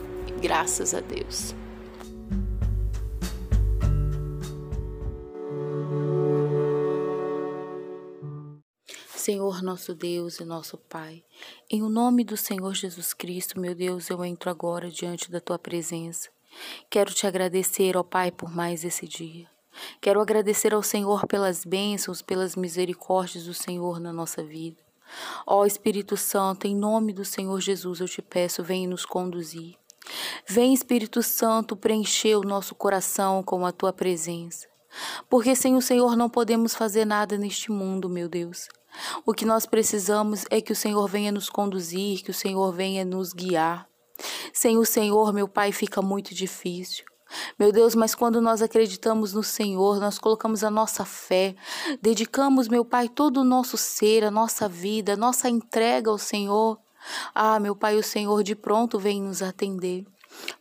[0.41, 1.53] Graças a Deus.
[9.17, 11.25] Senhor nosso Deus e nosso Pai,
[11.69, 15.59] em o nome do Senhor Jesus Cristo, meu Deus, eu entro agora diante da tua
[15.59, 16.29] presença.
[16.89, 19.49] Quero te agradecer, ó Pai, por mais esse dia.
[20.01, 24.89] Quero agradecer ao Senhor pelas bênçãos, pelas misericórdias do Senhor na nossa vida.
[25.46, 29.77] Ó Espírito Santo, em nome do Senhor Jesus, eu te peço, vem nos conduzir.
[30.46, 34.66] Vem, Espírito Santo, preencher o nosso coração com a tua presença.
[35.29, 38.68] Porque sem o Senhor não podemos fazer nada neste mundo, meu Deus.
[39.25, 43.05] O que nós precisamos é que o Senhor venha nos conduzir, que o Senhor venha
[43.05, 43.88] nos guiar.
[44.53, 47.10] Sem o Senhor, meu Pai, fica muito difícil.
[47.59, 51.55] Meu Deus, mas quando nós acreditamos no Senhor, nós colocamos a nossa fé,
[52.01, 56.79] dedicamos, meu Pai, todo o nosso ser, a nossa vida, a nossa entrega ao Senhor.
[57.35, 60.07] Ah, meu Pai, o Senhor de pronto vem nos atender,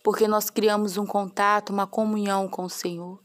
[0.03, 3.19] porque nós criamos um contato, uma comunhão com o Senhor.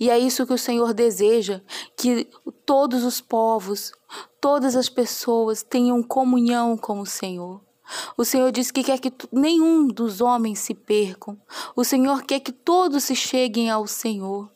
[0.00, 1.60] E é isso que o Senhor deseja,
[1.96, 2.28] que
[2.64, 3.92] todos os povos,
[4.40, 7.67] todas as pessoas tenham comunhão com o Senhor.
[8.16, 11.40] O Senhor diz que quer que nenhum dos homens se percam.
[11.74, 14.50] O Senhor quer que todos se cheguem ao Senhor.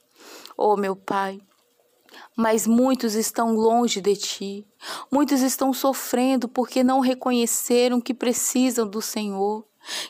[0.57, 1.41] Oh, meu Pai,
[2.37, 4.67] mas muitos estão longe de ti.
[5.11, 9.65] Muitos estão sofrendo porque não reconheceram que precisam do Senhor,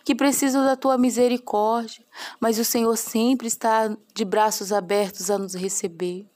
[0.05, 2.05] que precisam da tua misericórdia.
[2.41, 6.29] Mas o Senhor sempre está de braços abertos a nos receber.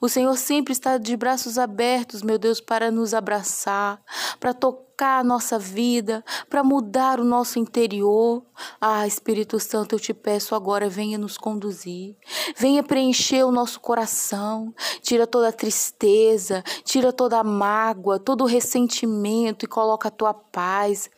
[0.00, 4.02] O Senhor sempre está de braços abertos, meu Deus, para nos abraçar,
[4.38, 8.42] para tocar a nossa vida, para mudar o nosso interior.
[8.80, 12.16] Ah, Espírito Santo, eu te peço agora, venha nos conduzir,
[12.56, 18.46] venha preencher o nosso coração, tira toda a tristeza, tira toda a mágoa, todo o
[18.46, 21.10] ressentimento e coloca a tua paz,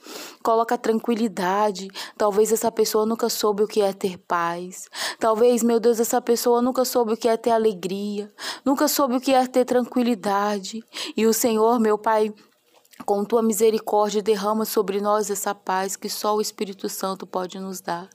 [0.42, 1.88] coloca a tranquilidade.
[2.16, 4.88] Talvez essa pessoa nunca soube o que é ter paz.
[5.18, 8.32] Talvez, meu Deus, essa pessoa nunca soube o que é ter alegria,
[8.64, 10.82] nunca soube o que é ter tranquilidade.
[11.16, 12.32] E o Senhor, meu Pai,
[13.04, 17.80] com tua misericórdia, derrama sobre nós essa paz que só o Espírito Santo pode nos
[17.80, 18.08] dar.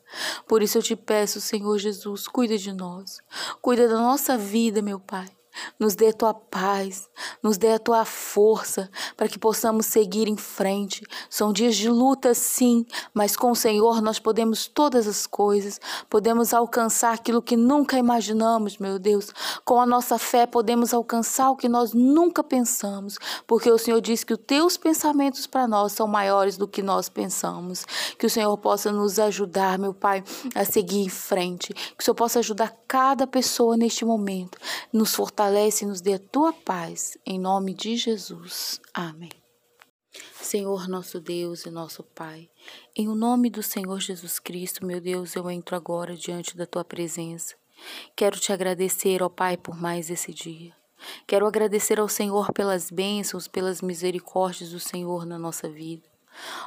[0.48, 3.20] Por isso eu te peço, Senhor Jesus, cuida de nós,
[3.62, 5.41] cuida da nossa vida, meu Pai.
[5.80, 7.10] Nos dê a tua paz,
[7.42, 11.06] nos dê a tua força para que possamos seguir em frente.
[11.30, 16.54] São dias de luta, sim, mas com o Senhor nós podemos todas as coisas, podemos
[16.54, 19.30] alcançar aquilo que nunca imaginamos, meu Deus.
[19.64, 24.24] Com a nossa fé podemos alcançar o que nós nunca pensamos, porque o Senhor diz
[24.24, 27.86] que os teus pensamentos para nós são maiores do que nós pensamos.
[28.18, 30.24] Que o Senhor possa nos ajudar, meu Pai,
[30.56, 31.74] a seguir em frente.
[31.74, 34.58] Que o Senhor possa ajudar cada pessoa neste momento.
[34.92, 35.51] Nos fortalece
[35.86, 37.18] nos dê a tua paz.
[37.26, 38.80] Em nome de Jesus.
[38.94, 39.32] Amém.
[40.42, 42.50] Senhor nosso Deus e nosso Pai,
[42.96, 46.84] em o nome do Senhor Jesus Cristo, meu Deus, eu entro agora diante da tua
[46.84, 47.56] presença.
[48.16, 50.74] Quero te agradecer, ó Pai, por mais esse dia.
[51.26, 56.10] Quero agradecer ao Senhor pelas bênçãos, pelas misericórdias do Senhor na nossa vida.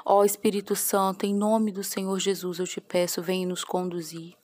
[0.05, 4.35] Ó Espírito Santo, em nome do Senhor Jesus, eu te peço, vem nos conduzir.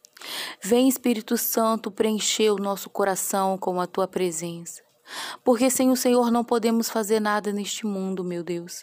[0.63, 4.83] Vem, Espírito Santo, preencher o nosso coração com a tua presença.
[5.43, 8.83] Porque sem o Senhor não podemos fazer nada neste mundo, meu Deus.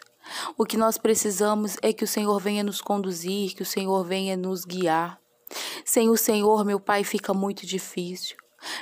[0.57, 4.35] O que nós precisamos é que o Senhor venha nos conduzir, que o Senhor venha
[4.35, 5.19] nos guiar.
[5.85, 8.35] Sem o Senhor, meu Pai, fica muito difícil.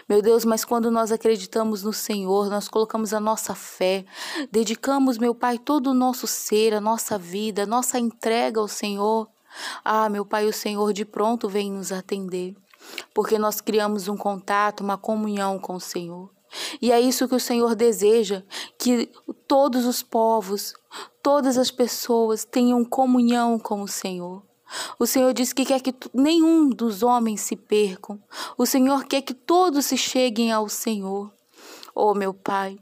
[0.08, 4.06] Meu Deus, mas quando nós acreditamos no Senhor, nós colocamos a nossa fé,
[4.52, 9.28] dedicamos, meu Pai, todo o nosso ser, a nossa vida, a nossa entrega ao Senhor.
[9.84, 12.56] Ah, meu Pai, o Senhor de pronto vem nos atender,
[13.14, 16.30] porque nós criamos um contato, uma comunhão com o Senhor.
[16.82, 18.44] E é isso que o Senhor deseja,
[18.78, 19.12] que
[19.48, 20.74] todos os povos,
[21.22, 24.44] todas as pessoas tenham comunhão com o Senhor.
[24.98, 28.20] O Senhor diz que quer que nenhum dos homens se percam.
[28.58, 31.32] O Senhor quer que todos se cheguem ao Senhor.
[31.94, 32.78] Oh, meu Pai,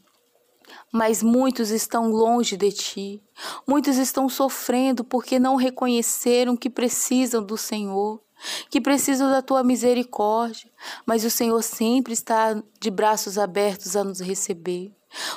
[0.93, 3.23] mas muitos estão longe de ti.
[3.67, 8.21] Muitos estão sofrendo porque não reconheceram que precisam do Senhor,
[8.69, 10.69] que precisam da tua misericórdia.
[11.03, 14.93] Mas o Senhor sempre está de braços abertos a nos receber.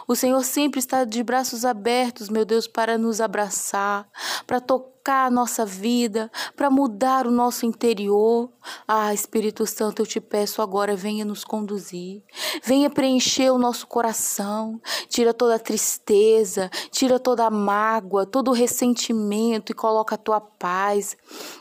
[0.07, 4.07] O Senhor sempre está de braços abertos, meu Deus, para nos abraçar,
[4.47, 8.51] para tocar a nossa vida, para mudar o nosso interior.
[8.87, 12.23] Ah, Espírito Santo, eu te peço agora, venha nos conduzir,
[12.65, 18.55] venha preencher o nosso coração, tira toda a tristeza, tira toda a mágoa, todo o
[18.55, 21.17] ressentimento e coloca a tua paz,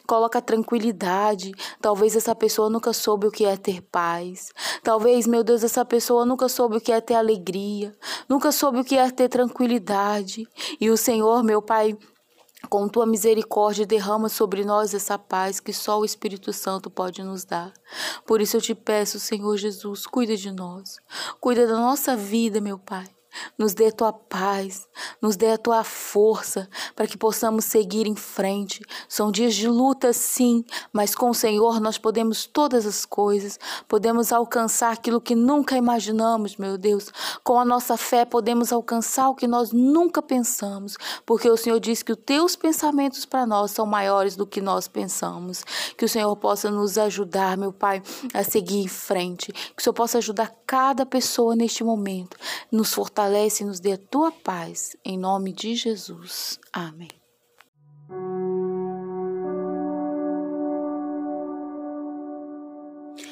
[0.07, 1.51] coloca a tranquilidade.
[1.81, 4.51] Talvez essa pessoa nunca soube o que é ter paz.
[4.83, 7.95] Talvez, meu Deus, essa pessoa nunca soube o que é ter alegria
[8.27, 10.47] nunca soube o que é ter tranquilidade.
[10.79, 11.97] E o Senhor, meu Pai,
[12.69, 17.45] com tua misericórdia, derrama sobre nós essa paz que só o Espírito Santo pode nos
[17.45, 17.71] dar.
[18.25, 20.97] Por isso eu te peço, Senhor Jesus, cuida de nós.
[21.39, 23.14] Cuida da nossa vida, meu Pai
[23.57, 24.87] nos dê tua paz,
[25.21, 28.81] nos dê a tua força para que possamos seguir em frente.
[29.07, 34.31] São dias de luta, sim, mas com o Senhor nós podemos todas as coisas, podemos
[34.31, 37.11] alcançar aquilo que nunca imaginamos, meu Deus.
[37.43, 42.01] Com a nossa fé podemos alcançar o que nós nunca pensamos, porque o Senhor diz
[42.01, 45.63] que os teus pensamentos para nós são maiores do que nós pensamos.
[45.97, 48.01] Que o Senhor possa nos ajudar, meu Pai,
[48.33, 52.37] a seguir em frente, que o Senhor possa ajudar cada pessoa neste momento,
[52.71, 56.59] nos fortalecer fortalece e nos dê a tua paz, em nome de Jesus.
[56.71, 57.09] Amém.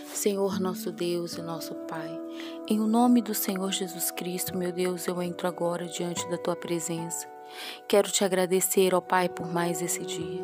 [0.07, 2.19] Senhor nosso Deus e nosso Pai,
[2.67, 6.55] em o nome do Senhor Jesus Cristo, meu Deus, eu entro agora diante da tua
[6.55, 7.27] presença.
[7.87, 10.43] Quero te agradecer, ó Pai, por mais esse dia.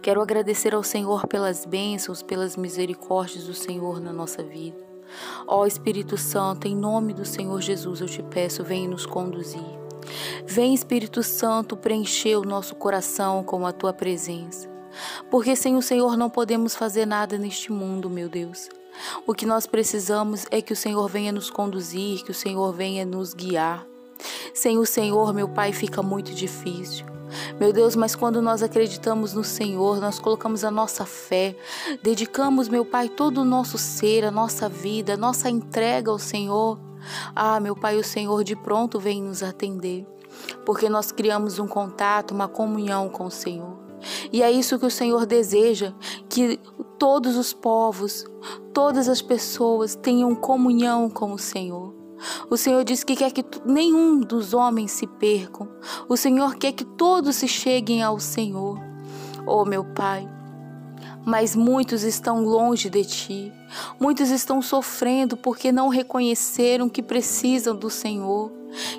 [0.00, 4.85] Quero agradecer ao Senhor pelas bênçãos, pelas misericórdias do Senhor na nossa vida.
[5.46, 9.64] Ó Espírito Santo, em nome do Senhor Jesus, eu te peço, vem nos conduzir.
[10.46, 14.68] Vem, Espírito Santo, preencher o nosso coração com a tua presença.
[15.30, 18.68] Porque sem o Senhor não podemos fazer nada neste mundo, meu Deus.
[19.26, 23.04] O que nós precisamos é que o Senhor venha nos conduzir, que o Senhor venha
[23.04, 23.86] nos guiar.
[24.54, 27.15] Sem o Senhor, meu Pai, fica muito difícil.
[27.58, 31.56] Meu Deus, mas quando nós acreditamos no Senhor, nós colocamos a nossa fé,
[32.02, 36.78] dedicamos, meu Pai, todo o nosso ser, a nossa vida, a nossa entrega ao Senhor.
[37.34, 40.06] Ah, meu Pai, o Senhor de pronto vem nos atender,
[40.64, 43.86] porque nós criamos um contato, uma comunhão com o Senhor.
[44.32, 45.92] E é isso que o Senhor deseja,
[46.28, 46.60] que
[46.98, 48.24] todos os povos,
[48.72, 51.95] todas as pessoas tenham comunhão com o Senhor.
[52.50, 55.68] O Senhor diz que quer que nenhum dos homens se percam.
[56.08, 58.78] O Senhor quer que todos se cheguem ao Senhor.
[59.46, 60.28] Oh, meu Pai,
[61.24, 63.52] mas muitos estão longe de ti.
[63.98, 68.52] Muitos estão sofrendo porque não reconheceram que precisam do Senhor,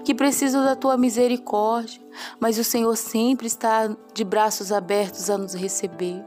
[0.03, 2.01] que precisam da tua misericórdia.
[2.39, 6.22] Mas o Senhor sempre está de braços abertos a nos receber.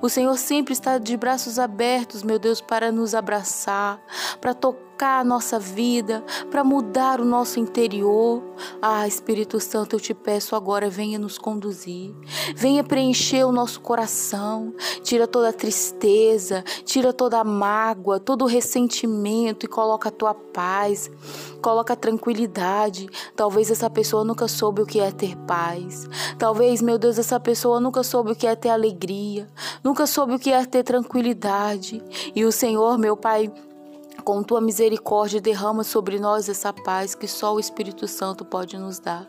[0.00, 4.00] O Senhor sempre está de braços abertos, meu Deus, para nos abraçar,
[4.40, 8.42] para tocar tocar a nossa vida, para mudar o nosso interior.
[8.82, 12.14] Ah, Espírito Santo, eu te peço agora, venha nos conduzir,
[12.54, 18.46] venha preencher o nosso coração, tira toda a tristeza, tira toda a mágoa, todo o
[18.46, 21.10] ressentimento e coloca a tua paz,
[21.62, 23.08] coloca a tranquilidade.
[23.34, 26.06] Talvez essa pessoa nunca soube o que é ter paz.
[26.38, 29.48] Talvez, meu Deus, essa pessoa nunca soube o que é ter alegria,
[29.82, 32.02] nunca soube o que é ter tranquilidade.
[32.34, 33.50] E o Senhor, meu Pai,
[34.30, 39.00] com tua misericórdia, derrama sobre nós essa paz que só o Espírito Santo pode nos
[39.00, 39.26] dar.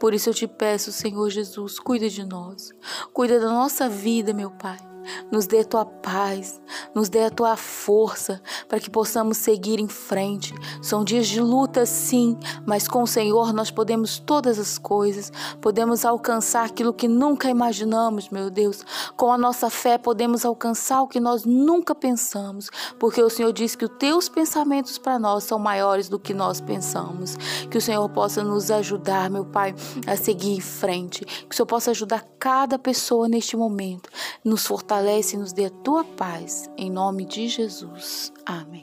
[0.00, 2.72] Por isso eu te peço, Senhor Jesus, cuida de nós,
[3.12, 4.87] cuida da nossa vida, meu Pai
[5.30, 6.60] nos dê a tua paz,
[6.94, 10.54] nos dê a tua força para que possamos seguir em frente.
[10.82, 16.04] São dias de luta, sim, mas com o Senhor nós podemos todas as coisas, podemos
[16.04, 18.84] alcançar aquilo que nunca imaginamos, meu Deus.
[19.16, 23.74] Com a nossa fé podemos alcançar o que nós nunca pensamos, porque o Senhor diz
[23.74, 27.36] que os teus pensamentos para nós são maiores do que nós pensamos.
[27.70, 29.74] Que o Senhor possa nos ajudar, meu Pai,
[30.06, 34.08] a seguir em frente, que o Senhor possa ajudar cada pessoa neste momento,
[34.44, 36.70] nos fortalecer fortalece e nos dê a tua paz.
[36.74, 38.32] Em nome de Jesus.
[38.46, 38.80] Amém.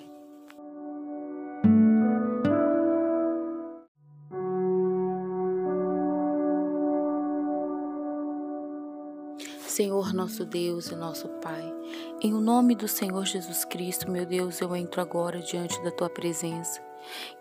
[9.68, 11.74] Senhor nosso Deus e nosso Pai,
[12.22, 16.10] em o nome do Senhor Jesus Cristo, meu Deus, eu entro agora diante da tua
[16.10, 16.82] presença.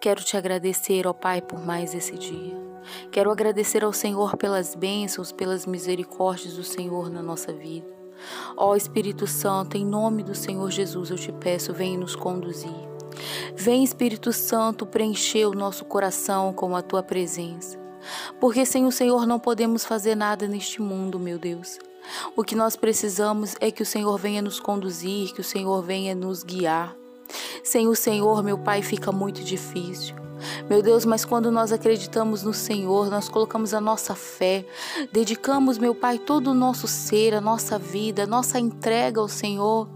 [0.00, 2.56] Quero te agradecer, ó Pai, por mais esse dia.
[3.12, 7.93] Quero agradecer ao Senhor pelas bênçãos, pelas misericórdias do Senhor na nossa vida.
[8.56, 12.70] Ó Espírito Santo, em nome do Senhor Jesus, eu te peço, vem nos conduzir.
[13.54, 17.78] Vem, Espírito Santo, preencher o nosso coração com a tua presença.
[18.40, 21.78] Porque sem o Senhor não podemos fazer nada neste mundo, meu Deus.
[22.36, 26.14] O que nós precisamos é que o Senhor venha nos conduzir, que o Senhor venha
[26.14, 26.94] nos guiar.
[27.62, 30.23] Sem o Senhor, meu Pai, fica muito difícil.
[30.68, 34.66] Meu Deus, mas quando nós acreditamos no Senhor, nós colocamos a nossa fé,
[35.12, 39.88] dedicamos, meu Pai, todo o nosso ser, a nossa vida, a nossa entrega ao Senhor.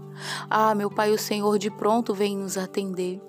[0.49, 3.21] Ah, meu Pai, o Senhor de pronto vem nos atender,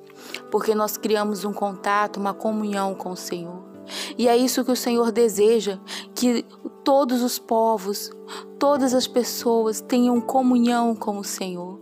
[0.51, 3.71] porque nós criamos um contato, uma comunhão com o Senhor.
[4.17, 5.79] E é isso que o Senhor deseja,
[6.15, 6.45] que
[6.85, 8.11] todos os povos,
[8.59, 11.80] todas as pessoas tenham comunhão com o Senhor.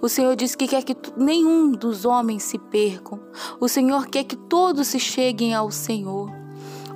[0.00, 3.20] O Senhor diz que quer que nenhum dos homens se percam.
[3.60, 6.30] O Senhor quer que todos se cheguem ao Senhor.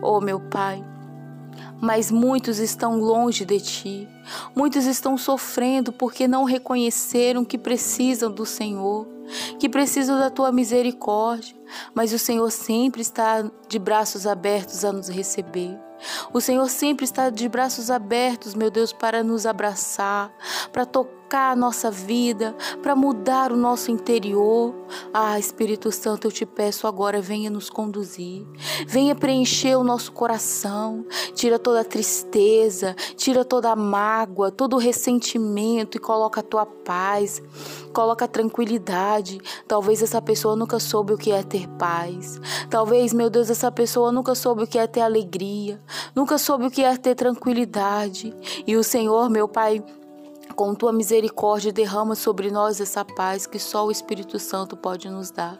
[0.03, 0.85] Oh, meu Pai,
[1.81, 4.09] mas muitos estão longe de ti.
[4.55, 9.07] Muitos estão sofrendo porque não reconheceram que precisam do Senhor,
[9.59, 11.57] que precisam da tua misericórdia.
[11.95, 15.79] Mas o Senhor sempre está de braços abertos a nos receber.
[16.33, 20.33] O Senhor sempre está de braços abertos, meu Deus, para nos abraçar,
[20.73, 20.87] para
[21.31, 24.75] tocar a nossa vida, para mudar o nosso interior.
[25.15, 28.45] Ah, Espírito Santo, eu te peço agora, venha nos conduzir,
[28.85, 34.79] venha preencher o nosso coração, tira toda a tristeza, tira toda a mágoa, todo o
[34.79, 37.41] ressentimento e coloca a tua paz,
[37.93, 39.41] coloca a tranquilidade.
[39.69, 42.41] Talvez essa pessoa nunca soube o que é ter paz.
[42.69, 45.81] Talvez, meu Deus, essa pessoa nunca soube o que é ter alegria,
[46.13, 48.35] nunca soube o que é ter tranquilidade.
[48.67, 49.81] E o Senhor, meu Pai,
[50.61, 55.31] com tua misericórdia, derrama sobre nós essa paz que só o Espírito Santo pode nos
[55.31, 55.59] dar.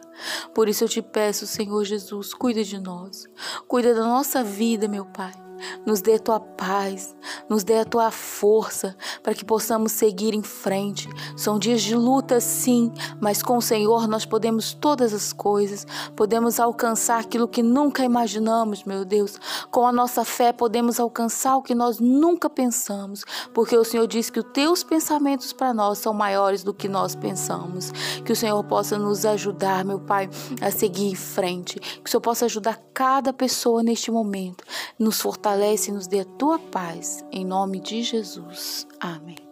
[0.53, 3.25] Por isso eu te peço, Senhor Jesus, cuida de nós,
[3.67, 5.50] cuida da nossa vida, meu Pai
[5.85, 7.15] nos dê tua paz,
[7.49, 11.09] nos dê a tua força para que possamos seguir em frente.
[11.35, 15.85] São dias de luta, sim, mas com o Senhor nós podemos todas as coisas,
[16.15, 19.39] podemos alcançar aquilo que nunca imaginamos, meu Deus.
[19.69, 24.29] Com a nossa fé podemos alcançar o que nós nunca pensamos, porque o Senhor diz
[24.29, 27.91] que os teus pensamentos para nós são maiores do que nós pensamos.
[28.25, 30.29] Que o Senhor possa nos ajudar, meu Pai,
[30.61, 34.63] a seguir em frente, que o Senhor possa ajudar cada pessoa neste momento,
[34.99, 37.25] nos fortalecer fortalece e nos dê a tua paz.
[37.31, 38.87] Em nome de Jesus.
[38.99, 39.50] Amém.